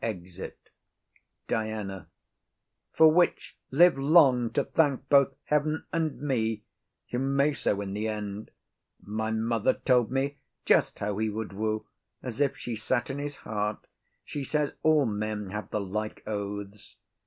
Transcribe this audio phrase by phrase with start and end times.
[0.03, 0.57] [Exit.]
[1.47, 2.07] DIANA.
[2.91, 6.63] For which live long to thank both heaven and me!
[7.09, 8.49] You may so in the end.
[8.99, 11.85] My mother told me just how he would woo,
[12.23, 13.85] As if she sat in's heart.
[14.23, 16.95] She says all men Have the like oaths.